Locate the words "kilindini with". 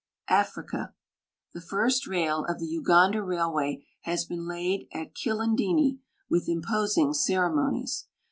5.13-6.49